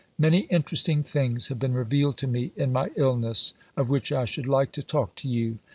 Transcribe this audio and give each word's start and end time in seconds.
Many 0.17 0.47
interesting 0.49 1.03
things 1.03 1.49
have 1.49 1.59
been 1.59 1.75
revealed 1.75 2.17
to 2.17 2.27
me 2.27 2.53
in 2.55 2.73
my 2.73 2.89
illness, 2.95 3.53
of 3.77 3.89
which 3.91 4.11
I 4.11 4.25
should 4.25 4.47
like 4.47 4.71
to 4.71 4.81
talk 4.81 5.13
to 5.17 5.27
you. 5.27 5.59